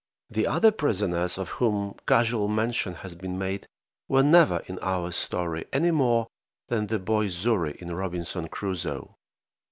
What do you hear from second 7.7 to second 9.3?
in "Robinson Crusoe."